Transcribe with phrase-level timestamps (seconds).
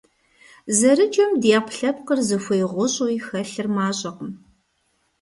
[0.77, 4.31] Зэрыджэм ди Ӏэпкълъэпкъыр зыхуей гъущӀуи хэлъыр мащӀэкъым.